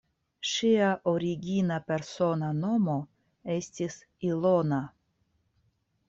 Ŝia 0.51 0.85
origina 1.09 1.75
persona 1.91 2.49
nomo 2.61 2.95
estis 3.57 3.99
"Ilona". 4.31 4.81